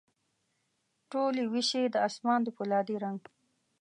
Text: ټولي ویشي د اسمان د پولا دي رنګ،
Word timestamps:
ټولي 1.11 1.43
ویشي 1.53 1.83
د 1.89 1.95
اسمان 2.07 2.39
د 2.43 2.47
پولا 2.57 2.79
دي 2.87 2.95
رنګ، 3.03 3.21